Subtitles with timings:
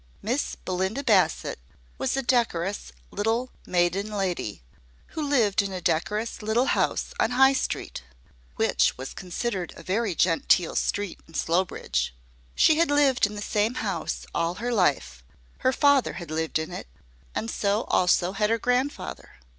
[0.23, 1.59] Miss Belinda Bassett
[1.99, 4.63] was a decorous little maiden lady,
[5.09, 8.01] who lived in a decorous little house on High Street
[8.55, 12.15] (which was considered a very genteel street in Slowbridge).
[12.55, 15.23] She had lived in the same house all her life,
[15.59, 16.87] her father had lived in it,
[17.35, 19.33] and so also had her grandfather.